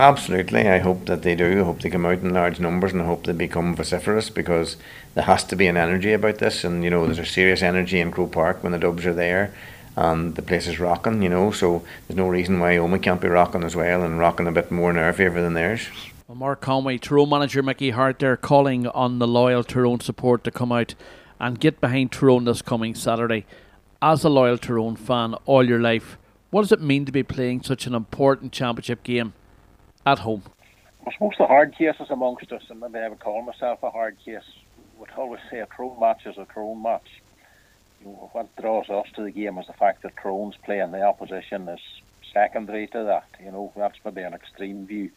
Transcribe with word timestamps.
Absolutely. 0.00 0.66
I 0.66 0.78
hope 0.78 1.04
that 1.04 1.20
they 1.20 1.34
do. 1.34 1.60
I 1.60 1.64
hope 1.64 1.82
they 1.82 1.90
come 1.90 2.06
out 2.06 2.20
in 2.20 2.32
large 2.32 2.58
numbers 2.58 2.92
and 2.92 3.02
I 3.02 3.04
hope 3.04 3.24
they 3.24 3.34
become 3.34 3.76
vociferous 3.76 4.30
because 4.30 4.78
there 5.12 5.24
has 5.24 5.44
to 5.44 5.56
be 5.56 5.66
an 5.66 5.76
energy 5.76 6.14
about 6.14 6.38
this. 6.38 6.64
And, 6.64 6.82
you 6.82 6.88
know, 6.88 7.04
there's 7.04 7.18
a 7.18 7.26
serious 7.26 7.60
energy 7.60 8.00
in 8.00 8.10
Croke 8.10 8.32
Park 8.32 8.62
when 8.62 8.72
the 8.72 8.78
Dubs 8.78 9.04
are 9.04 9.12
there 9.12 9.52
and 9.96 10.36
the 10.36 10.40
place 10.40 10.66
is 10.66 10.80
rocking, 10.80 11.20
you 11.20 11.28
know. 11.28 11.50
So 11.50 11.84
there's 12.08 12.16
no 12.16 12.28
reason 12.28 12.60
why 12.60 12.76
Omagh 12.76 13.02
can't 13.02 13.20
be 13.20 13.28
rocking 13.28 13.62
as 13.62 13.76
well 13.76 14.02
and 14.02 14.18
rocking 14.18 14.46
a 14.46 14.52
bit 14.52 14.70
more 14.70 14.88
in 14.88 14.96
our 14.96 15.12
favour 15.12 15.42
than 15.42 15.52
theirs. 15.52 15.86
Well, 16.26 16.38
Mark 16.38 16.62
Conway, 16.62 16.96
Tyrone 16.96 17.28
manager 17.28 17.62
Mickey 17.62 17.90
Harte 17.90 18.20
there 18.20 18.38
calling 18.38 18.86
on 18.86 19.18
the 19.18 19.28
loyal 19.28 19.62
Tyrone 19.62 20.00
support 20.00 20.44
to 20.44 20.50
come 20.50 20.72
out 20.72 20.94
and 21.38 21.60
get 21.60 21.78
behind 21.78 22.10
Tyrone 22.10 22.46
this 22.46 22.62
coming 22.62 22.94
Saturday. 22.94 23.44
As 24.00 24.24
a 24.24 24.30
loyal 24.30 24.56
Tyrone 24.56 24.96
fan 24.96 25.34
all 25.44 25.68
your 25.68 25.80
life, 25.80 26.16
what 26.48 26.62
does 26.62 26.72
it 26.72 26.80
mean 26.80 27.04
to 27.04 27.12
be 27.12 27.22
playing 27.22 27.64
such 27.64 27.86
an 27.86 27.94
important 27.94 28.50
championship 28.50 29.02
game? 29.02 29.34
At 30.06 30.18
home? 30.18 30.42
I 31.06 31.12
suppose 31.12 31.32
the 31.38 31.46
hard 31.46 31.74
cases 31.76 32.08
amongst 32.10 32.52
us, 32.52 32.62
and 32.68 32.80
maybe 32.80 32.98
I 32.98 33.08
would 33.08 33.20
call 33.20 33.42
myself 33.42 33.82
a 33.82 33.90
hard 33.90 34.16
case, 34.24 34.42
would 34.98 35.10
always 35.16 35.40
say 35.50 35.60
a 35.60 35.66
Tyrone 35.66 35.98
match 35.98 36.26
is 36.26 36.36
a 36.36 36.46
Tyrone 36.52 36.82
match. 36.82 37.08
You 38.00 38.06
know, 38.06 38.30
what 38.32 38.54
draws 38.56 38.88
us 38.88 39.06
to 39.16 39.22
the 39.22 39.30
game 39.30 39.58
is 39.58 39.66
the 39.66 39.72
fact 39.72 40.02
that 40.02 40.12
Tyrone's 40.22 40.56
playing 40.64 40.92
the 40.92 41.02
opposition 41.02 41.68
is 41.68 41.80
secondary 42.32 42.86
to 42.88 43.04
that. 43.04 43.26
You 43.42 43.50
know, 43.50 43.72
that's 43.76 43.98
maybe 44.04 44.22
an 44.22 44.34
extreme 44.34 44.86
view. 44.86 45.10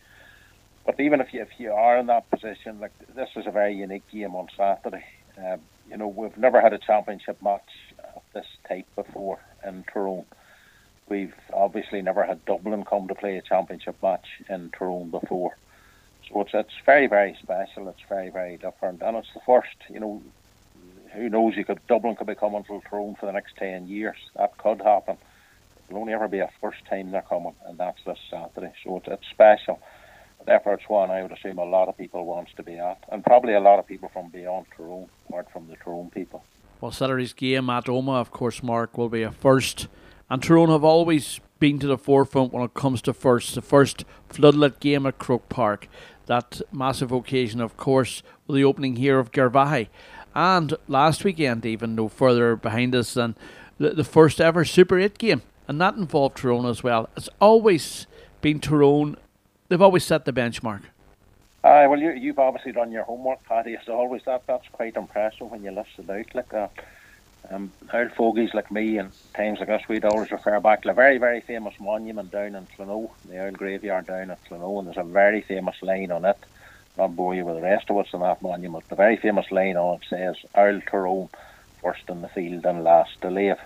But 0.86 1.00
even 1.00 1.22
if 1.22 1.34
you, 1.34 1.42
if 1.42 1.50
you 1.58 1.72
are 1.72 1.98
in 1.98 2.08
that 2.08 2.30
position, 2.30 2.80
like 2.80 2.92
this 3.16 3.30
is 3.36 3.46
a 3.48 3.52
very 3.52 3.74
unique 3.76 4.10
game 4.12 4.36
on 4.36 4.48
Saturday. 4.58 5.06
Um, 5.38 5.62
you 5.90 5.98
know, 5.98 6.08
we've 6.08 6.38
never 6.38 6.62
had 6.62 6.74
a 6.74 6.78
championship 6.78 7.42
match 7.42 7.70
of 8.16 8.22
this 8.34 8.46
type 8.68 8.88
before 8.96 9.40
in 9.66 9.84
Tyrone. 9.92 10.26
We've 11.14 11.36
obviously 11.54 12.02
never 12.02 12.24
had 12.24 12.44
Dublin 12.46 12.84
come 12.86 13.08
to 13.08 13.14
play 13.14 13.38
a 13.38 13.44
championship 13.44 13.98
match 14.02 14.26
in 14.50 14.72
Tyrone 14.72 15.12
before. 15.12 15.56
So 16.28 16.42
it's 16.42 16.56
it's 16.56 16.78
very, 16.88 17.06
very 17.06 17.38
special. 17.40 17.88
It's 17.90 18.02
very, 18.10 18.32
very 18.32 18.58
different. 18.58 19.04
And 19.04 19.16
it's 19.18 19.32
the 19.36 19.42
first, 19.46 19.78
you 19.94 20.00
know, 20.00 20.24
who 21.14 21.30
knows, 21.30 21.56
you 21.56 21.66
could 21.66 21.86
Dublin 21.88 22.16
could 22.16 22.26
be 22.26 22.34
coming 22.34 22.64
to 22.64 22.82
Tyrone 22.90 23.16
for 23.20 23.28
the 23.28 23.32
next 23.32 23.56
ten 23.58 23.88
years. 23.88 24.18
That 24.36 24.58
could 24.58 24.82
happen. 24.82 25.18
It'll 25.88 26.02
only 26.02 26.14
ever 26.14 26.28
be 26.28 26.40
a 26.40 26.50
first 26.60 26.84
time 26.90 27.12
they're 27.12 27.22
coming, 27.22 27.54
and 27.68 27.78
that's 27.78 28.04
this 28.08 28.18
Saturday. 28.32 28.74
So 28.84 28.98
it's, 28.98 29.08
it's 29.08 29.28
special. 29.30 29.80
Therefore, 30.48 30.74
it's 30.74 30.90
one 30.90 31.12
I 31.12 31.22
would 31.22 31.32
assume 31.32 31.60
a 31.60 31.64
lot 31.78 31.90
of 31.90 31.96
people 31.96 32.26
wants 32.26 32.54
to 32.56 32.64
be 32.64 32.80
at, 32.80 33.04
and 33.12 33.24
probably 33.24 33.54
a 33.54 33.60
lot 33.60 33.78
of 33.78 33.86
people 33.86 34.10
from 34.12 34.30
beyond 34.30 34.66
Tyrone, 34.76 35.10
apart 35.30 35.52
from 35.54 35.68
the 35.68 35.76
Tyrone 35.76 36.10
people. 36.10 36.44
Well, 36.82 36.92
Saturday's 36.92 37.34
game 37.34 37.70
at 37.70 37.86
Omagh, 37.86 38.20
of 38.20 38.32
course, 38.32 38.64
Mark, 38.64 38.98
will 38.98 39.10
be 39.10 39.22
a 39.22 39.32
first 39.32 39.88
and 40.30 40.42
Tyrone 40.42 40.70
have 40.70 40.84
always 40.84 41.40
been 41.60 41.80
to 41.80 41.88
the 41.88 41.98
forefront 41.98 42.52
when 42.52 42.64
it 42.64 42.74
comes 42.74 43.02
to 43.04 43.14
first. 43.14 43.56
The 43.56 43.62
first 43.62 44.06
floodlit 44.30 44.80
game 44.80 45.06
at 45.06 45.20
Croke 45.20 45.50
Park. 45.50 45.88
That 46.26 46.62
massive 46.72 47.12
occasion, 47.12 47.62
of 47.62 47.78
course, 47.78 48.24
with 48.48 48.56
the 48.56 48.64
opening 48.64 48.96
here 48.96 49.20
of 49.20 49.32
Garvaghey. 49.32 49.88
And 50.36 50.76
last 50.88 51.24
weekend, 51.24 51.66
even 51.66 51.96
no 51.96 52.08
further 52.08 52.56
behind 52.56 52.96
us 52.96 53.14
than 53.14 53.36
the, 53.78 53.92
the 53.92 54.04
first 54.04 54.42
ever 54.42 54.66
Super 54.66 55.00
8 55.00 55.18
game. 55.18 55.42
And 55.68 55.80
that 55.80 55.96
involved 55.96 56.38
Tyrone 56.38 56.66
as 56.66 56.84
well. 56.84 57.10
It's 57.16 57.30
always 57.40 58.08
been 58.42 58.60
Tyrone. 58.60 59.18
They've 59.70 59.82
always 59.82 60.04
set 60.04 60.26
the 60.26 60.34
benchmark. 60.34 60.84
Uh, 61.64 61.88
well, 61.88 62.00
you, 62.00 62.12
you've 62.12 62.40
obviously 62.40 62.74
done 62.74 62.92
your 62.92 63.04
homework, 63.04 63.42
Paddy. 63.46 63.76
As 63.76 63.88
always, 63.88 64.22
that 64.26 64.44
that's 64.48 64.68
quite 64.74 64.98
impressive 64.98 65.50
when 65.50 65.64
you 65.64 65.72
list 65.72 65.92
it 65.98 66.10
out 66.10 66.36
like 66.36 66.50
that. 66.50 66.72
Um, 67.52 67.74
old 67.94 68.12
fogies 68.18 68.52
like 68.54 68.72
me 68.72 68.98
and 68.98 69.12
times 69.36 69.60
like 69.60 69.70
us, 69.70 69.82
we'd 69.90 70.06
always 70.06 70.32
refer 70.32 70.60
back 70.60 70.84
to 70.84 70.92
a 70.92 70.94
very, 70.94 71.18
very 71.18 71.42
famous 71.42 71.74
monument 71.80 72.32
down 72.32 72.56
in 72.56 72.68
Clonoe, 72.68 73.10
the 73.26 73.44
old 73.44 73.58
graveyard 73.58 74.08
down 74.08 74.32
at 74.32 74.40
Clonoe, 74.50 74.80
and 74.80 74.88
there's 74.88 74.98
a 74.98 75.04
very 75.04 75.42
famous 75.48 75.76
line 75.82 76.12
on 76.12 76.26
it. 76.26 76.38
Not 76.98 77.16
bore 77.16 77.36
you 77.36 77.46
with 77.46 77.56
the 77.56 77.62
rest 77.62 77.90
of 77.90 77.96
what's 77.96 78.14
on 78.14 78.22
that 78.22 78.42
monument. 78.42 78.86
The 78.90 78.96
very 78.96 79.18
famous 79.18 79.46
line 79.52 79.78
on 79.78 79.96
it 79.96 80.02
says, 80.10 80.36
Earl 80.56 80.82
Tyrone, 80.90 81.30
first 81.82 82.04
in 82.08 82.22
the 82.22 82.30
field 82.30 82.66
and 82.66 82.84
last 82.84 83.12
to 83.22 83.30
leave. 83.30 83.58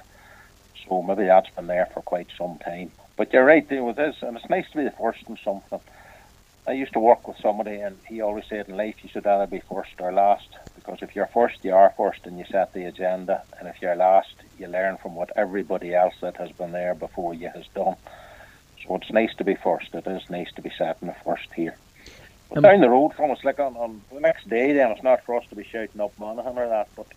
So 0.88 1.02
maybe 1.02 1.26
that's 1.26 1.50
been 1.56 1.68
there 1.68 1.88
for 1.94 2.02
quite 2.02 2.30
some 2.38 2.58
time. 2.64 2.94
But 3.18 3.34
you're 3.34 3.46
right, 3.46 3.68
there 3.70 3.84
with 3.84 3.98
this, 3.98 4.16
and 4.22 4.38
it's 4.38 4.50
nice 4.50 4.66
to 4.72 4.78
be 4.78 4.84
the 4.86 4.94
first 5.00 5.20
in 5.28 5.38
something. 5.44 5.80
I 6.68 6.74
used 6.74 6.92
to 6.94 7.00
work 7.00 7.28
with 7.28 7.38
somebody, 7.42 7.76
and 7.76 7.98
he 8.08 8.20
always 8.20 8.44
said 8.50 8.68
in 8.68 8.76
life 8.76 8.96
you 9.02 9.10
should 9.10 9.26
either 9.26 9.48
be 9.48 9.62
first 9.70 9.92
or 10.00 10.12
last. 10.12 10.50
Because 10.76 11.00
if 11.02 11.16
you're 11.16 11.30
first, 11.34 11.56
you 11.64 11.74
are 11.74 11.94
first, 11.96 12.26
and 12.26 12.38
you 12.38 12.44
set 12.52 12.74
the 12.74 12.86
agenda. 12.86 13.44
And 13.58 13.70
if 13.70 13.76
you're 13.82 13.96
last, 13.96 14.36
you 14.58 14.68
learn 14.68 14.98
from 15.02 15.16
what 15.16 15.32
everybody 15.38 15.96
else 15.96 16.16
that 16.22 16.36
has 16.38 16.52
been 16.52 16.74
there 16.74 16.94
before 16.94 17.34
you 17.34 17.50
has 17.56 17.66
done. 17.74 17.96
So 18.86 18.96
it's 18.96 19.12
nice 19.12 19.34
to 19.38 19.46
be 19.46 19.56
first. 19.56 19.94
It 19.94 20.08
is 20.08 20.22
nice 20.30 20.52
to 20.58 20.62
be 20.62 20.72
setting 20.78 21.08
the 21.08 21.16
first 21.24 21.48
here. 21.56 21.78
But 22.50 22.58
um, 22.60 22.64
down 22.64 22.82
the 22.82 22.90
road 22.90 23.14
from 23.16 23.32
us, 23.32 23.40
like 23.46 23.60
on, 23.60 23.78
on 23.78 24.02
the 24.14 24.20
next 24.20 24.50
day, 24.50 24.74
then 24.74 24.92
it's 24.92 25.04
not 25.04 25.24
for 25.26 25.36
us 25.36 25.46
to 25.50 25.56
be 25.56 25.64
shouting 25.72 26.02
up 26.02 26.14
Monaghan 26.20 26.58
or 26.58 26.68
that, 26.68 26.90
but 26.98 27.08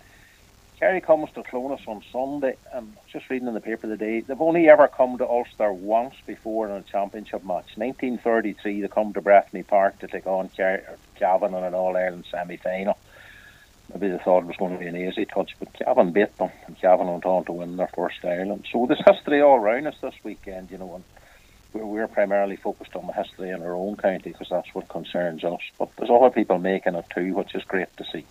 Kerry 0.81 1.03
comes 1.03 1.31
to 1.33 1.43
Clones 1.43 1.83
on 1.87 2.03
Sunday, 2.11 2.57
and 2.73 2.97
just 3.13 3.29
reading 3.29 3.47
in 3.47 3.53
the 3.53 3.61
paper 3.61 3.87
today, 3.87 4.21
they've 4.21 4.41
only 4.41 4.67
ever 4.71 4.89
come 4.89 5.19
to 5.19 5.29
Ulster 5.29 5.71
once 5.75 6.15
before 6.27 6.71
in 6.71 6.73
a 6.73 6.81
championship 6.81 7.45
match. 7.45 7.77
1933, 7.77 8.81
they 8.81 8.89
come 8.89 9.13
to 9.13 9.21
Breffni 9.21 9.67
Park 9.67 9.99
to 9.99 10.07
take 10.07 10.27
on 10.27 10.49
Cavan 10.49 11.53
in 11.53 11.65
an 11.65 11.75
All 11.75 11.95
Ireland 11.95 12.25
semi 12.31 12.57
final. 12.57 12.97
Maybe 13.93 14.09
they 14.09 14.17
thought 14.25 14.45
it 14.45 14.47
was 14.47 14.57
going 14.57 14.73
to 14.73 14.79
be 14.79 14.87
an 14.87 14.97
easy 14.97 15.27
touch, 15.27 15.55
but 15.59 15.71
Cavan 15.75 16.13
beat 16.13 16.35
them, 16.39 16.51
and 16.67 16.81
Cavan 16.81 17.09
went 17.09 17.27
on 17.27 17.45
to 17.45 17.53
win 17.53 17.77
their 17.77 17.91
first 17.95 18.25
Ireland. 18.25 18.67
So 18.73 18.87
there's 18.87 19.05
history 19.07 19.43
all 19.43 19.57
around 19.57 19.87
us 19.87 19.97
this 20.01 20.15
weekend, 20.25 20.71
you 20.71 20.79
know, 20.79 20.95
and 20.95 21.05
we're, 21.75 21.85
we're 21.85 22.09
primarily 22.09 22.57
focused 22.57 22.97
on 22.97 23.07
the 23.07 23.13
history 23.13 23.51
in 23.51 23.61
our 23.61 23.75
own 23.75 23.99
county 23.99 24.31
because 24.31 24.49
that's 24.49 24.75
what 24.75 24.89
concerns 24.89 25.45
us. 25.45 25.61
But 25.79 25.91
there's 25.99 26.09
other 26.09 26.31
people 26.31 26.59
making 26.59 26.95
it 26.95 27.05
too, 27.15 27.35
which 27.35 27.55
is 27.55 27.65
great 27.65 27.95
to 27.99 28.05
see. 28.11 28.25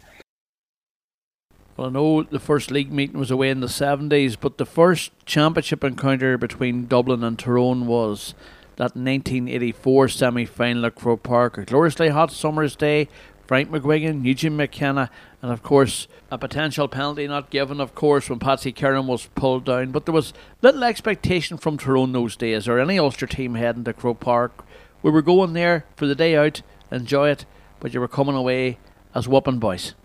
Well, 1.79 1.87
I 1.87 1.91
know 1.91 2.23
the 2.23 2.41
first 2.41 2.71
league 2.71 2.91
meeting 2.91 3.17
was 3.17 3.31
away 3.31 3.49
in 3.49 3.61
the 3.61 3.67
70s, 3.67 4.35
but 4.37 4.57
the 4.57 4.65
first 4.65 5.13
championship 5.25 5.81
encounter 5.81 6.37
between 6.37 6.87
Dublin 6.87 7.23
and 7.23 7.39
Tyrone 7.39 7.87
was 7.87 8.33
that 8.75 8.97
1984 8.97 10.09
semi 10.09 10.43
final 10.43 10.85
at 10.87 10.95
Croke 10.95 11.23
Park. 11.23 11.57
A 11.57 11.63
gloriously 11.63 12.09
hot 12.09 12.33
summer's 12.33 12.75
day. 12.75 13.07
Frank 13.47 13.71
McGuigan, 13.71 14.25
Eugene 14.25 14.57
McKenna, 14.57 15.09
and 15.41 15.53
of 15.53 15.63
course 15.63 16.09
a 16.29 16.37
potential 16.37 16.89
penalty 16.89 17.25
not 17.29 17.49
given, 17.49 17.79
of 17.79 17.95
course, 17.95 18.29
when 18.29 18.39
Patsy 18.39 18.73
Kernan 18.73 19.07
was 19.07 19.27
pulled 19.27 19.63
down. 19.63 19.91
But 19.91 20.05
there 20.05 20.13
was 20.13 20.33
little 20.61 20.83
expectation 20.83 21.57
from 21.57 21.77
Tyrone 21.77 22.11
those 22.11 22.35
days, 22.35 22.67
or 22.67 22.79
any 22.79 22.99
Ulster 22.99 23.25
team 23.25 23.55
heading 23.55 23.85
to 23.85 23.93
Croke 23.93 24.19
Park. 24.19 24.65
We 25.01 25.11
were 25.11 25.21
going 25.21 25.53
there 25.53 25.85
for 25.95 26.07
the 26.07 26.13
day 26.13 26.35
out, 26.35 26.61
enjoy 26.91 27.29
it, 27.29 27.45
but 27.79 27.93
you 27.93 28.01
were 28.01 28.09
coming 28.09 28.35
away 28.35 28.79
as 29.15 29.29
whooping 29.29 29.59
boys. 29.59 29.95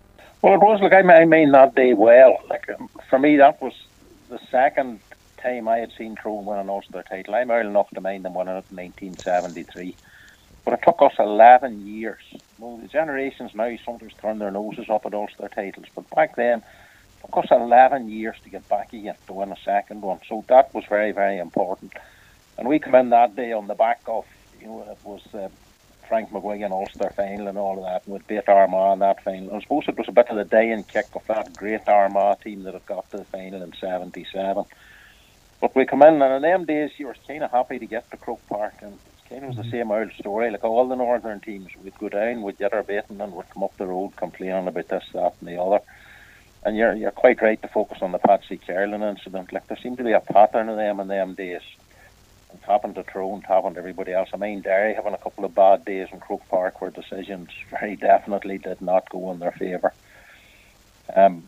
Well, 0.41 0.53
it 0.55 0.61
was 0.61 0.81
like 0.81 0.93
I 0.93 1.25
mean 1.25 1.51
that 1.51 1.75
day 1.75 1.93
well. 1.93 2.37
Like 2.49 2.69
um, 2.69 2.89
for 3.09 3.19
me, 3.19 3.37
that 3.37 3.61
was 3.61 3.73
the 4.29 4.39
second 4.51 4.99
time 5.41 5.67
I 5.67 5.77
had 5.77 5.91
seen 5.97 6.15
Tyrone 6.15 6.45
win 6.45 6.59
an 6.59 6.69
Ulster 6.69 7.03
title. 7.07 7.35
I'm 7.35 7.51
old 7.51 7.65
enough 7.65 7.89
to 7.91 8.01
mind 8.01 8.25
them 8.25 8.33
winning 8.35 8.55
it 8.55 8.65
in 8.69 8.77
1973. 8.77 9.97
But 10.63 10.73
it 10.75 10.79
took 10.83 11.01
us 11.01 11.13
11 11.19 11.85
years. 11.85 12.21
Well, 12.57 12.77
the 12.77 12.87
generations 12.87 13.51
now 13.53 13.75
sometimes 13.85 14.13
turn 14.19 14.39
their 14.39 14.51
noses 14.51 14.89
up 14.89 15.05
at 15.05 15.13
Ulster 15.13 15.47
titles, 15.53 15.85
but 15.95 16.09
back 16.09 16.35
then, 16.35 16.59
it 16.59 17.21
took 17.27 17.37
us 17.43 17.51
11 17.51 18.09
years 18.09 18.35
to 18.43 18.49
get 18.49 18.67
back 18.67 18.91
again 18.91 19.15
to 19.27 19.33
win 19.33 19.51
a 19.51 19.57
second 19.63 20.01
one. 20.01 20.19
So 20.27 20.43
that 20.49 20.73
was 20.73 20.83
very, 20.89 21.11
very 21.11 21.37
important. 21.37 21.93
And 22.57 22.67
we 22.67 22.79
come 22.79 22.95
in 22.95 23.09
that 23.11 23.35
day 23.35 23.51
on 23.51 23.67
the 23.67 23.75
back 23.75 24.01
of, 24.07 24.25
you 24.59 24.67
know, 24.67 24.87
it 24.89 24.97
was 25.03 25.21
uh, 25.33 25.49
Frank 26.07 26.29
McGuigan 26.29 26.71
Ulster 26.71 27.09
final 27.11 27.47
and 27.47 27.57
all 27.57 27.77
of 27.77 27.83
that, 27.83 28.05
and 28.05 28.13
with 28.13 28.27
beat 28.27 28.47
Armagh 28.47 28.93
in 28.93 28.99
that 28.99 29.23
final. 29.23 29.55
I 29.55 29.61
suppose 29.61 29.85
it 29.87 29.97
was 29.97 30.07
a 30.07 30.11
bit 30.11 30.29
of 30.29 30.37
the 30.37 30.45
day 30.45 30.71
and 30.71 30.87
kick 30.87 31.07
of 31.15 31.25
that 31.27 31.55
great 31.55 31.87
Armagh 31.87 32.41
team 32.41 32.63
that 32.63 32.73
had 32.73 32.85
got 32.85 33.09
to 33.11 33.17
the 33.17 33.25
final 33.25 33.61
in 33.61 33.73
'77. 33.73 34.65
But 35.61 35.75
we 35.75 35.85
come 35.85 36.03
in, 36.03 36.21
and 36.21 36.33
in 36.33 36.41
them 36.41 36.65
days, 36.65 36.91
you 36.97 37.07
were 37.07 37.15
kind 37.27 37.43
of 37.43 37.51
happy 37.51 37.79
to 37.79 37.85
get 37.85 38.09
to 38.11 38.17
Croke 38.17 38.45
Park, 38.47 38.75
and 38.81 38.93
it 38.93 39.29
kind 39.29 39.43
of 39.43 39.49
was 39.49 39.57
the 39.57 39.63
mm-hmm. 39.63 39.71
same 39.71 39.91
old 39.91 40.11
story. 40.13 40.51
Like 40.51 40.63
all 40.63 40.87
the 40.87 40.95
northern 40.95 41.39
teams, 41.39 41.69
we'd 41.83 41.97
go 41.97 42.09
down, 42.09 42.41
we'd 42.41 42.57
get 42.57 42.73
our 42.73 42.83
beating, 42.83 43.21
and 43.21 43.33
we'd 43.33 43.49
come 43.49 43.63
up 43.63 43.75
the 43.77 43.87
road 43.87 44.15
complaining 44.15 44.67
about 44.67 44.87
this, 44.87 45.05
that, 45.13 45.33
and 45.39 45.49
the 45.49 45.61
other. 45.61 45.79
And 46.63 46.75
you're 46.75 46.93
you're 46.93 47.11
quite 47.11 47.41
right 47.41 47.61
to 47.61 47.67
focus 47.67 47.99
on 48.01 48.11
the 48.11 48.17
Patsy 48.17 48.57
Carolan 48.57 49.03
incident. 49.03 49.53
Like 49.53 49.67
there 49.67 49.77
seemed 49.77 49.97
to 49.97 50.03
be 50.03 50.13
a 50.13 50.19
pattern 50.19 50.69
of 50.69 50.77
them 50.77 50.99
in 50.99 51.07
them 51.07 51.35
days 51.35 51.61
it's 52.55 52.65
happened 52.65 52.95
to 52.95 53.03
Tyrone, 53.03 53.39
it's 53.39 53.47
happened 53.47 53.75
to 53.75 53.79
everybody 53.79 54.13
else. 54.13 54.29
I 54.33 54.37
mean, 54.37 54.61
Derry 54.61 54.93
having 54.93 55.13
a 55.13 55.17
couple 55.17 55.45
of 55.45 55.55
bad 55.55 55.85
days 55.85 56.07
in 56.11 56.19
Croke 56.19 56.47
Park 56.49 56.81
where 56.81 56.91
decisions 56.91 57.49
very 57.69 57.95
definitely 58.11 58.57
did 58.57 58.81
not 58.81 59.09
go 59.09 59.31
in 59.31 59.39
their 59.39 59.51
favour. 59.51 59.93
Um, 61.15 61.43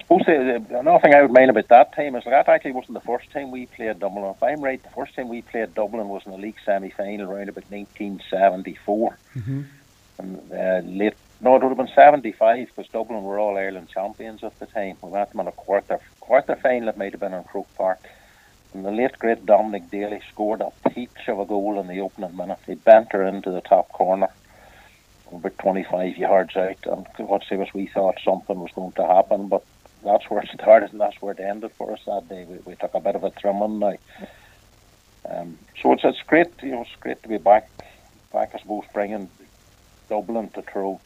suppose 0.00 0.22
another 0.26 1.00
thing 1.00 1.14
I 1.14 1.22
would 1.22 1.32
mind 1.32 1.50
about 1.50 1.68
that 1.68 1.94
time 1.94 2.14
is 2.16 2.24
that 2.24 2.48
actually 2.48 2.72
wasn't 2.72 2.94
the 2.94 3.00
first 3.00 3.30
time 3.30 3.50
we 3.50 3.66
played 3.66 3.98
Dublin. 3.98 4.24
If 4.24 4.42
I'm 4.42 4.62
right, 4.62 4.82
the 4.82 4.90
first 4.90 5.14
time 5.14 5.28
we 5.28 5.42
played 5.42 5.74
Dublin 5.74 6.08
was 6.08 6.22
in 6.24 6.32
the 6.32 6.38
league 6.38 6.56
semi 6.64 6.90
final 6.90 7.30
around 7.30 7.48
about 7.48 7.70
1974. 7.70 9.18
Mm-hmm. 9.36 9.62
And 10.18 10.52
uh, 10.52 10.80
late, 10.84 11.14
no, 11.40 11.56
it 11.56 11.62
would 11.62 11.68
have 11.68 11.76
been 11.76 11.94
75 11.94 12.68
because 12.68 12.90
Dublin 12.90 13.22
were 13.24 13.38
all 13.38 13.56
Ireland 13.56 13.88
champions 13.92 14.42
at 14.44 14.58
the 14.58 14.66
time. 14.66 14.96
We 15.02 15.10
met 15.10 15.30
them 15.32 15.40
in 15.40 15.48
a 15.48 15.52
quarter 15.52 16.00
quarter 16.20 16.56
final. 16.56 16.88
It 16.88 16.96
might 16.96 17.12
have 17.12 17.20
been 17.20 17.34
in 17.34 17.44
Croke 17.44 17.74
Park 17.76 18.00
the 18.84 18.90
late 18.90 19.18
great 19.18 19.46
Dominic 19.46 19.90
Daly 19.90 20.20
scored 20.32 20.60
a 20.60 20.72
peach 20.90 21.28
of 21.28 21.38
a 21.38 21.44
goal 21.44 21.80
in 21.80 21.86
the 21.86 22.00
opening 22.00 22.36
minute. 22.36 22.58
He 22.66 22.74
bent 22.74 23.12
her 23.12 23.22
into 23.22 23.50
the 23.50 23.60
top 23.60 23.88
corner, 23.90 24.28
about 25.32 25.58
25 25.58 26.16
yards 26.16 26.56
out. 26.56 26.84
And 26.84 27.06
what 27.28 27.44
say 27.48 27.56
was 27.56 27.72
we 27.72 27.86
thought 27.86 28.16
something 28.24 28.58
was 28.58 28.72
going 28.72 28.92
to 28.92 29.06
happen, 29.06 29.48
but 29.48 29.64
that's 30.04 30.28
where 30.30 30.42
it 30.42 30.50
started 30.52 30.92
and 30.92 31.00
that's 31.00 31.20
where 31.20 31.32
it 31.32 31.40
ended 31.40 31.72
for 31.72 31.92
us 31.92 32.00
that 32.06 32.28
day. 32.28 32.44
We, 32.44 32.58
we 32.64 32.76
took 32.76 32.94
a 32.94 33.00
bit 33.00 33.16
of 33.16 33.24
a 33.24 33.30
trimming 33.30 33.78
now. 33.78 33.96
Um, 35.28 35.58
so 35.82 35.92
it's 35.92 36.04
it's 36.04 36.22
great, 36.22 36.48
you 36.62 36.70
know, 36.70 36.82
it's 36.82 36.96
great 37.00 37.22
to 37.22 37.28
be 37.28 37.38
back, 37.38 37.68
back 38.32 38.52
I 38.54 38.58
suppose, 38.58 38.84
bringing 38.92 39.28
Dublin 40.08 40.50
to 40.50 40.62
Tyrone. 40.62 41.00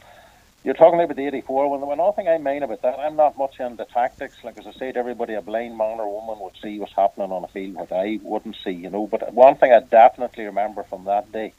You're 0.63 0.75
talking 0.75 1.01
about 1.01 1.15
the 1.15 1.25
84. 1.25 1.71
When, 1.71 1.81
when 1.81 1.97
one 1.97 2.13
thing 2.13 2.27
I 2.27 2.37
mean 2.37 2.61
about 2.61 2.83
that, 2.83 2.99
I'm 2.99 3.15
not 3.15 3.37
much 3.37 3.59
into 3.59 3.83
tactics. 3.85 4.43
Like 4.43 4.59
as 4.59 4.67
I 4.67 4.73
said, 4.73 4.95
everybody, 4.95 5.33
a 5.33 5.41
blind 5.41 5.75
man 5.75 5.99
or 5.99 6.21
woman 6.21 6.43
would 6.43 6.55
see 6.61 6.77
what's 6.77 6.93
happening 6.93 7.31
on 7.31 7.43
a 7.43 7.47
field, 7.47 7.75
what 7.75 7.91
I 7.91 8.19
wouldn't 8.21 8.57
see, 8.63 8.71
you 8.71 8.91
know. 8.91 9.07
But 9.07 9.33
one 9.33 9.55
thing 9.55 9.73
I 9.73 9.79
definitely 9.79 10.45
remember 10.45 10.83
from 10.83 11.05
that 11.05 11.31
day, 11.31 11.53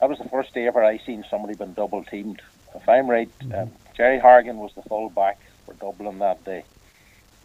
that 0.00 0.10
was 0.10 0.18
the 0.18 0.28
first 0.28 0.52
day 0.52 0.66
ever 0.66 0.84
I 0.84 0.98
seen 0.98 1.24
somebody 1.30 1.54
been 1.54 1.72
double 1.72 2.04
teamed. 2.04 2.42
If 2.74 2.86
I'm 2.86 3.08
right, 3.08 3.30
mm-hmm. 3.38 3.54
um, 3.54 3.70
Gerry 3.96 4.20
Hargan 4.20 4.56
was 4.56 4.74
the 4.74 4.82
full 4.82 5.08
back 5.08 5.40
for 5.64 5.72
Dublin 5.74 6.18
that 6.18 6.44
day. 6.44 6.64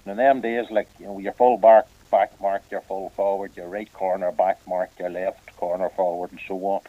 And 0.06 0.12
in 0.12 0.18
them 0.18 0.41
days, 0.41 0.69
like 0.69 0.89
you 1.00 1.06
know, 1.06 1.18
your 1.18 1.33
full 1.33 1.57
back 1.57 1.85
back 2.12 2.39
mark 2.41 2.62
your 2.69 2.81
full 2.81 3.09
forward, 3.12 3.56
your 3.56 3.69
right 3.69 3.91
corner 3.94 4.31
back 4.33 4.59
mark 4.68 4.91
your 5.00 5.09
left 5.09 5.56
corner 5.56 5.89
forward, 5.89 6.31
and 6.31 6.41
so 6.45 6.56
on. 6.65 6.81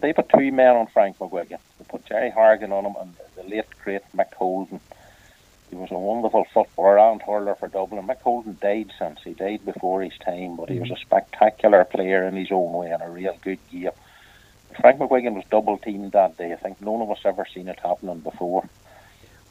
They 0.00 0.12
put 0.12 0.28
two 0.28 0.52
men 0.52 0.76
on 0.76 0.86
Frank 0.86 1.18
McGuigan. 1.18 1.58
They 1.78 1.84
put 1.88 2.06
Gerry 2.06 2.30
Hargan 2.30 2.70
on 2.70 2.86
him 2.86 2.94
and 3.00 3.14
the 3.16 3.24
great 3.84 4.02
Mick 4.14 4.32
Holden. 4.34 4.80
He 5.70 5.76
was 5.76 5.90
a 5.92 5.98
wonderful 5.98 6.44
footballer 6.52 6.98
and 6.98 7.22
hurler 7.22 7.54
for 7.54 7.68
Dublin. 7.68 8.06
Mick 8.06 8.20
Holden 8.20 8.58
died 8.60 8.92
since. 8.98 9.20
He 9.22 9.34
died 9.34 9.64
before 9.64 10.02
his 10.02 10.16
time, 10.18 10.56
but 10.56 10.68
he 10.68 10.80
was 10.80 10.90
a 10.90 10.94
mm. 10.94 11.00
spectacular 11.00 11.84
player 11.84 12.26
in 12.26 12.34
his 12.34 12.50
own 12.50 12.72
way 12.72 12.90
and 12.90 13.02
a 13.02 13.08
real 13.08 13.36
good 13.40 13.60
game. 13.70 13.90
Frank 14.80 14.98
McGuigan 14.98 15.34
was 15.34 15.44
double 15.50 15.78
teamed 15.78 16.12
that 16.12 16.36
day. 16.36 16.52
I 16.52 16.56
think 16.56 16.80
none 16.80 17.00
of 17.00 17.10
us 17.10 17.20
ever 17.24 17.46
seen 17.52 17.68
it 17.68 17.78
happening 17.80 18.20
before. 18.20 18.68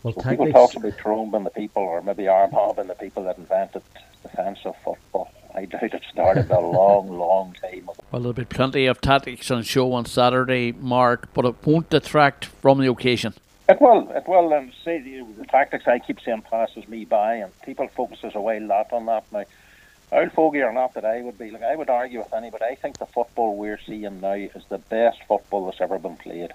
Well, 0.04 0.14
so 0.14 0.22
people 0.30 0.52
talk 0.52 0.76
about 0.76 0.98
Trump 0.98 1.34
and 1.34 1.46
the 1.46 1.50
people, 1.50 1.84
or 1.84 2.02
maybe 2.02 2.28
Armagh 2.28 2.78
and 2.78 2.90
the 2.90 2.96
people 2.96 3.24
that 3.24 3.38
invented 3.38 3.82
defensive 4.24 4.76
football. 4.84 5.32
I 5.54 5.66
doubt 5.66 5.84
it 5.84 6.04
started 6.12 6.50
a 6.52 6.60
long, 6.60 7.10
long 7.18 7.54
time 7.62 7.84
ago. 7.84 7.96
Well, 8.12 8.22
there'll 8.22 8.34
be 8.34 8.46
plenty 8.46 8.86
of 8.86 9.02
tactics 9.02 9.52
on 9.52 9.64
show 9.64 9.92
on 9.94 10.06
Saturday, 10.06 10.72
Mark, 10.72 11.34
but 11.34 11.46
it 11.46 11.56
won't 11.66 11.90
detract 11.90 12.46
from 12.46 12.80
the 12.80 12.90
occasion. 12.90 13.34
It 13.70 13.80
will, 13.82 14.12
it 14.16 14.28
will, 14.28 14.54
and 14.54 14.74
say 14.84 15.00
the, 15.02 15.26
the 15.38 15.46
tactics 15.46 15.86
I 15.88 16.00
keep 16.00 16.20
saying 16.26 16.44
passes 16.52 16.88
me 16.90 17.06
by, 17.06 17.36
and 17.36 17.54
people 17.66 17.88
focuses 17.96 18.34
a 18.36 18.40
lot 18.40 18.94
on 18.94 19.08
that 19.08 19.26
now. 19.32 19.46
Old 20.12 20.34
fogey 20.36 20.62
or 20.62 20.74
not 20.74 20.96
that 20.96 21.06
I 21.06 21.22
would 21.22 21.38
be, 21.38 21.52
like 21.52 21.64
I 21.64 21.76
would 21.78 21.90
argue 21.92 22.20
with 22.20 22.34
anybody. 22.34 22.66
I 22.66 22.76
think 22.76 23.00
the 23.00 23.08
football 23.16 23.58
we're 23.58 23.80
seeing 23.88 24.22
now 24.22 24.34
is 24.34 24.64
the 24.70 24.80
best 24.80 25.20
football 25.28 25.68
that's 25.68 25.82
ever 25.82 26.00
been 26.00 26.18
played. 26.18 26.52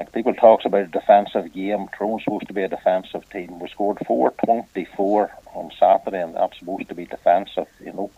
Like 0.00 0.12
people 0.12 0.34
talks 0.34 0.66
about 0.66 0.82
a 0.82 0.88
defensive 0.88 1.54
game. 1.54 1.88
Tyrone's 1.96 2.24
supposed 2.24 2.48
to 2.48 2.54
be 2.54 2.64
a 2.64 2.68
defensive 2.68 3.22
team. 3.32 3.60
We 3.60 3.68
scored 3.68 3.98
four 4.06 4.34
twenty 4.44 4.88
four 4.96 5.30
on 5.54 5.70
Saturday, 5.80 6.20
and 6.22 6.34
that's 6.36 6.58
supposed 6.58 6.88
to 6.90 6.96
be 6.96 7.06
defensive. 7.06 7.68
You 7.80 7.94
know, 7.94 8.12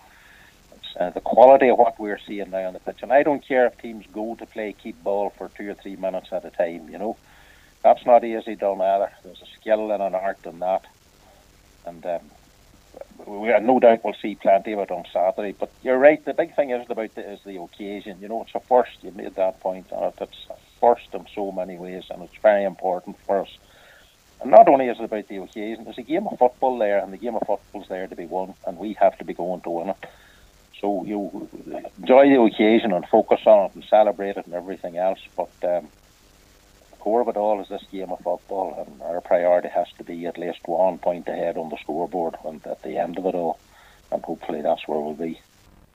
uh, 1.00 1.10
the 1.10 1.22
quality 1.22 1.70
of 1.70 1.78
what 1.78 2.00
we're 2.00 2.20
seeing 2.26 2.50
now 2.50 2.68
on 2.68 2.74
the 2.74 2.80
pitch. 2.80 3.00
And 3.02 3.12
I 3.12 3.22
don't 3.24 3.46
care 3.46 3.66
if 3.66 3.78
teams 3.78 4.06
go 4.12 4.36
to 4.36 4.46
play 4.46 4.74
keep 4.82 5.02
ball 5.04 5.32
for 5.38 5.50
two 5.56 5.70
or 5.70 5.76
three 5.82 5.96
minutes 5.96 6.28
at 6.32 6.46
a 6.46 6.50
time. 6.50 6.88
You 6.90 6.98
know, 6.98 7.18
that's 7.82 8.04
not 8.04 8.24
easy 8.24 8.54
done 8.54 8.80
either. 8.80 9.12
There's 9.24 9.42
a 9.42 9.60
skill 9.60 9.92
and 9.92 10.02
an 10.02 10.14
art 10.14 10.44
in 10.44 10.58
that, 10.60 10.84
and 11.86 12.04
um, 12.06 12.20
we 13.26 13.48
no 13.60 13.78
doubt 13.78 14.04
we'll 14.04 14.14
see 14.14 14.34
plenty 14.34 14.72
of 14.72 14.80
it 14.80 14.90
on 14.90 15.04
Saturday. 15.12 15.54
But 15.58 15.70
you're 15.82 15.98
right. 15.98 16.24
The 16.24 16.34
big 16.34 16.54
thing 16.54 16.70
is 16.70 16.88
about 16.88 17.14
the, 17.14 17.30
is 17.30 17.40
the 17.44 17.60
occasion. 17.60 18.18
You 18.20 18.28
know, 18.28 18.42
it's 18.42 18.54
a 18.54 18.60
first. 18.60 19.02
You 19.02 19.12
made 19.12 19.34
that 19.36 19.60
point 19.60 19.92
on. 19.92 20.12
It's 20.20 20.46
a 20.50 20.54
first 20.80 21.12
in 21.12 21.26
so 21.34 21.52
many 21.52 21.76
ways, 21.76 22.04
and 22.10 22.22
it's 22.22 22.36
very 22.42 22.64
important 22.64 23.16
for 23.26 23.40
us. 23.40 23.58
And 24.40 24.50
not 24.50 24.68
only 24.68 24.86
is 24.86 24.98
it 24.98 25.04
about 25.04 25.26
the 25.28 25.38
occasion, 25.38 25.84
there's 25.84 25.98
a 25.98 26.02
game 26.02 26.26
of 26.28 26.38
football 26.38 26.78
there, 26.78 26.98
and 26.98 27.12
the 27.12 27.16
game 27.16 27.34
of 27.34 27.42
football's 27.46 27.88
there 27.88 28.06
to 28.06 28.14
be 28.14 28.26
won, 28.26 28.54
and 28.66 28.78
we 28.78 28.92
have 28.94 29.18
to 29.18 29.24
be 29.24 29.34
going 29.34 29.60
to 29.62 29.70
win 29.70 29.88
it. 29.88 29.96
So 30.80 31.04
you 31.04 31.48
enjoy 31.98 32.28
the 32.28 32.40
occasion 32.40 32.92
and 32.92 33.04
focus 33.08 33.40
on 33.46 33.66
it 33.66 33.74
and 33.74 33.84
celebrate 33.84 34.36
it 34.36 34.46
and 34.46 34.54
everything 34.54 34.96
else. 34.96 35.18
But 35.36 35.50
um, 35.64 35.88
core 36.98 37.20
of 37.20 37.28
it 37.28 37.36
all 37.36 37.60
is 37.60 37.68
this 37.68 37.84
game 37.90 38.10
of 38.10 38.20
football, 38.20 38.84
and 38.86 39.02
our 39.02 39.20
priority 39.20 39.68
has 39.68 39.86
to 39.98 40.04
be 40.04 40.26
at 40.26 40.38
least 40.38 40.60
one 40.66 40.98
point 40.98 41.28
ahead 41.28 41.56
on 41.56 41.70
the 41.70 41.78
scoreboard 41.78 42.36
and 42.44 42.64
at 42.66 42.82
the 42.82 42.98
end 42.98 43.18
of 43.18 43.26
it 43.26 43.34
all. 43.34 43.58
And 44.10 44.22
hopefully 44.22 44.62
that's 44.62 44.86
where 44.86 45.00
we'll 45.00 45.14
be. 45.14 45.40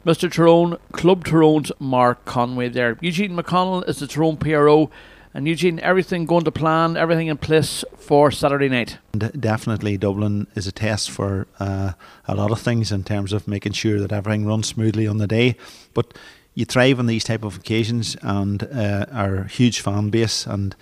Mr. 0.05 0.31
Tyrone, 0.31 0.77
Club 0.91 1.23
Tyrone's 1.23 1.71
Mark 1.79 2.25
Conway 2.25 2.69
there. 2.69 2.97
Eugene 3.01 3.35
McConnell 3.35 3.87
is 3.87 3.99
the 3.99 4.07
Tyrone 4.07 4.37
PRO. 4.37 4.91
And 5.35 5.47
Eugene, 5.47 5.79
everything 5.79 6.25
going 6.25 6.43
to 6.43 6.51
plan, 6.51 6.95
everything 6.95 7.25
in 7.27 7.37
place 7.37 7.83
for 7.97 8.29
Saturday 8.29 8.69
night? 8.69 8.99
Definitely, 9.17 9.97
Dublin 9.97 10.45
is 10.53 10.67
a 10.67 10.71
test 10.71 11.09
for 11.09 11.47
uh, 11.59 11.93
a 12.27 12.35
lot 12.35 12.51
of 12.51 12.59
things 12.59 12.91
in 12.91 13.03
terms 13.03 13.33
of 13.33 13.47
making 13.47 13.71
sure 13.71 13.99
that 13.99 14.11
everything 14.11 14.45
runs 14.45 14.67
smoothly 14.67 15.07
on 15.07 15.17
the 15.17 15.25
day. 15.25 15.55
But 15.95 16.15
you 16.55 16.65
thrive 16.65 16.99
on 16.99 17.07
these 17.07 17.23
type 17.23 17.43
of 17.43 17.57
occasions, 17.57 18.15
and 18.21 18.63
uh, 18.63 19.05
our 19.11 19.45
huge 19.45 19.79
fan 19.81 20.09
base 20.09 20.45
and 20.45 20.75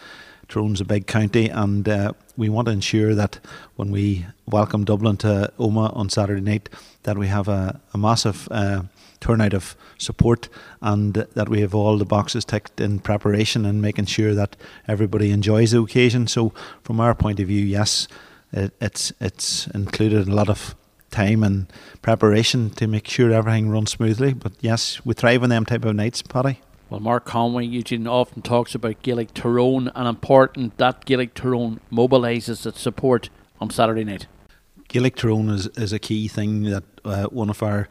Tyrone's 0.47 0.81
a 0.81 0.85
big 0.85 1.07
county, 1.07 1.47
and 1.47 1.87
uh, 1.87 2.11
we 2.35 2.49
want 2.49 2.65
to 2.65 2.73
ensure 2.73 3.15
that 3.15 3.39
when 3.77 3.89
we 3.89 4.25
welcome 4.45 4.83
Dublin 4.83 5.15
to 5.17 5.51
Omagh 5.57 5.95
on 5.95 6.09
Saturday 6.09 6.41
night, 6.41 6.69
that 7.03 7.17
we 7.17 7.27
have 7.27 7.47
a, 7.47 7.79
a 7.93 7.97
massive 7.97 8.49
uh, 8.51 8.83
turnout 9.21 9.53
of 9.53 9.75
support 9.97 10.49
and 10.81 11.13
that 11.13 11.47
we 11.47 11.61
have 11.61 11.73
all 11.73 11.97
the 11.97 12.05
boxes 12.05 12.43
ticked 12.43 12.81
in 12.81 12.99
preparation 12.99 13.65
and 13.65 13.81
making 13.81 14.05
sure 14.05 14.33
that 14.33 14.57
everybody 14.87 15.31
enjoys 15.31 15.71
the 15.71 15.81
occasion. 15.81 16.27
So, 16.27 16.51
from 16.83 16.99
our 16.99 17.15
point 17.15 17.39
of 17.39 17.47
view, 17.47 17.63
yes, 17.63 18.07
it, 18.51 18.73
it's 18.81 19.13
it's 19.21 19.67
included 19.67 20.27
a 20.27 20.35
lot 20.35 20.49
of 20.49 20.75
time 21.11 21.43
and 21.43 21.71
preparation 22.01 22.69
to 22.71 22.87
make 22.87 23.07
sure 23.07 23.31
everything 23.31 23.69
runs 23.69 23.91
smoothly. 23.91 24.33
But 24.33 24.53
yes, 24.61 25.03
we 25.05 25.13
thrive 25.13 25.43
on 25.43 25.49
them 25.49 25.65
type 25.65 25.85
of 25.85 25.95
nights, 25.95 26.21
Paddy. 26.21 26.59
Well, 26.89 26.99
Mark 26.99 27.25
Conway, 27.25 27.65
Eugene 27.65 28.07
often 28.07 28.41
talks 28.41 28.75
about 28.75 29.01
Gaelic 29.01 29.33
Tyrone 29.33 29.91
and 29.95 30.07
important 30.07 30.77
that 30.77 31.05
Gaelic 31.05 31.33
Tyrone 31.33 31.79
mobilises 31.91 32.65
its 32.65 32.81
support 32.81 33.29
on 33.61 33.69
Saturday 33.69 34.03
night. 34.03 34.27
Gaelic 34.89 35.15
Tyrone 35.15 35.49
is, 35.49 35.67
is 35.77 35.93
a 35.93 35.99
key 35.99 36.27
thing 36.27 36.63
that 36.63 36.83
uh, 37.05 37.25
one 37.25 37.49
of 37.49 37.63
our 37.63 37.87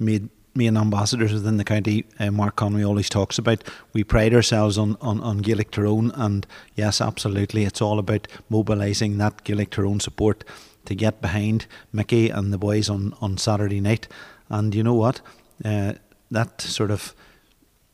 made 0.00 0.30
main 0.54 0.76
ambassadors 0.76 1.32
within 1.32 1.56
the 1.56 1.64
county, 1.64 2.04
uh, 2.18 2.30
Mark 2.30 2.56
Conway, 2.56 2.82
always 2.82 3.08
talks 3.08 3.38
about. 3.38 3.62
We 3.92 4.02
pride 4.02 4.34
ourselves 4.34 4.76
on, 4.76 4.96
on, 5.00 5.20
on 5.20 5.38
Gaelic 5.38 5.70
Tyrone, 5.70 6.10
and 6.14 6.46
yes, 6.74 7.00
absolutely, 7.00 7.64
it's 7.64 7.80
all 7.80 7.98
about 7.98 8.26
mobilising 8.48 9.18
that 9.18 9.44
Gaelic 9.44 9.70
Tyrone 9.70 10.00
support 10.00 10.42
to 10.88 10.94
get 10.94 11.20
behind 11.20 11.66
Mickey 11.92 12.30
and 12.30 12.52
the 12.52 12.58
boys 12.58 12.88
on, 12.90 13.14
on 13.20 13.38
Saturday 13.38 13.80
night. 13.80 14.08
And 14.48 14.74
you 14.74 14.82
know 14.82 14.94
what? 14.94 15.20
Uh, 15.64 15.94
that 16.30 16.60
sort 16.60 16.90
of 16.90 17.14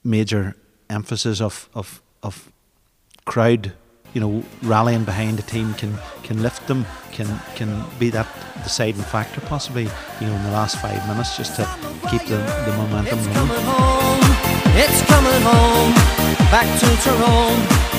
major 0.03 0.55
emphasis 0.89 1.41
of, 1.41 1.69
of, 1.75 2.01
of 2.23 2.53
crowd 3.25 3.73
you 4.15 4.21
know, 4.21 4.45
rallying 4.63 5.05
behind 5.05 5.41
a 5.41 5.43
team 5.43 5.75
can 5.75 5.99
can 6.23 6.41
lift 6.41 6.69
them, 6.69 6.87
can 7.11 7.27
can 7.57 7.85
be 7.99 8.11
that 8.11 8.29
deciding 8.63 9.03
factor 9.03 9.41
possibly, 9.41 9.89
you 10.21 10.27
know, 10.27 10.35
in 10.35 10.43
the 10.45 10.53
last 10.53 10.81
five 10.81 11.07
minutes 11.09 11.37
just 11.37 11.57
to 11.57 11.65
keep 12.09 12.23
the, 12.23 12.39
the 12.65 12.73
momentum 12.77 13.19
it's 13.19 13.27
running. 13.27 13.49
Coming 13.49 13.65
home, 13.67 14.23
it's 14.77 15.03
coming 15.11 15.43
home, 15.43 15.95
back 16.51 16.69
to 16.79 16.87
Tyrone. 17.03 17.95